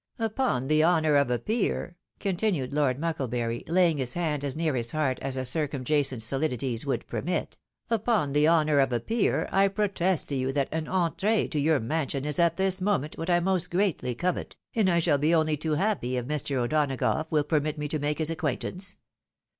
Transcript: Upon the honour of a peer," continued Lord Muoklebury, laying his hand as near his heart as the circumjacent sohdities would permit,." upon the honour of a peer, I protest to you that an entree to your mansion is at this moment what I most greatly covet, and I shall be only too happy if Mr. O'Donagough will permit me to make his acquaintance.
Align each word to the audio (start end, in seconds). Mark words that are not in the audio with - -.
Upon 0.17 0.65
the 0.65 0.83
honour 0.83 1.15
of 1.15 1.29
a 1.29 1.37
peer," 1.37 1.95
continued 2.19 2.73
Lord 2.73 2.97
Muoklebury, 2.97 3.63
laying 3.67 3.99
his 3.99 4.15
hand 4.15 4.43
as 4.43 4.55
near 4.55 4.73
his 4.75 4.93
heart 4.93 5.19
as 5.19 5.35
the 5.35 5.45
circumjacent 5.45 6.23
sohdities 6.23 6.87
would 6.87 7.05
permit,." 7.05 7.55
upon 7.91 8.31
the 8.33 8.47
honour 8.47 8.79
of 8.79 8.91
a 8.91 8.99
peer, 8.99 9.47
I 9.51 9.67
protest 9.67 10.29
to 10.29 10.35
you 10.35 10.51
that 10.53 10.69
an 10.71 10.87
entree 10.87 11.47
to 11.49 11.59
your 11.59 11.79
mansion 11.79 12.25
is 12.25 12.39
at 12.39 12.57
this 12.57 12.81
moment 12.81 13.15
what 13.19 13.29
I 13.29 13.39
most 13.39 13.69
greatly 13.69 14.15
covet, 14.15 14.55
and 14.73 14.89
I 14.89 14.97
shall 14.97 15.19
be 15.19 15.35
only 15.35 15.55
too 15.55 15.73
happy 15.75 16.17
if 16.17 16.25
Mr. 16.25 16.55
O'Donagough 16.55 17.27
will 17.29 17.43
permit 17.43 17.77
me 17.77 17.87
to 17.89 17.99
make 17.99 18.17
his 18.17 18.31
acquaintance. 18.31 18.97